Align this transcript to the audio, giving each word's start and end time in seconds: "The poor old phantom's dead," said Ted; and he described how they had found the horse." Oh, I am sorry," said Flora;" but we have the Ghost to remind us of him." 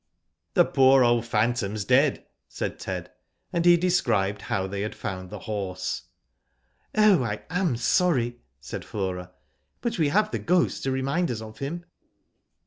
"The 0.55 0.65
poor 0.65 1.03
old 1.03 1.27
phantom's 1.27 1.85
dead," 1.85 2.25
said 2.47 2.79
Ted; 2.79 3.11
and 3.53 3.63
he 3.63 3.77
described 3.77 4.41
how 4.41 4.65
they 4.65 4.81
had 4.81 4.95
found 4.95 5.29
the 5.29 5.37
horse." 5.41 6.05
Oh, 6.97 7.21
I 7.21 7.43
am 7.51 7.77
sorry," 7.77 8.37
said 8.59 8.83
Flora;" 8.83 9.29
but 9.83 9.99
we 9.99 10.09
have 10.09 10.31
the 10.31 10.39
Ghost 10.39 10.81
to 10.85 10.91
remind 10.91 11.29
us 11.29 11.43
of 11.43 11.59
him." 11.59 11.85